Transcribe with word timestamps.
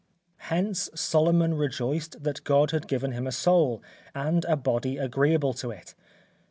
Hence 0.49 0.89
Solomon 0.95 1.53
rejoiced 1.53 2.23
that 2.23 2.43
God 2.43 2.71
had 2.71 2.87
given 2.87 3.11
him 3.11 3.27
a 3.27 3.31
soul, 3.31 3.83
and 4.15 4.45
a 4.45 4.55
body 4.57 4.97
agreeable 4.97 5.53
to 5.53 5.69
it. 5.69 5.93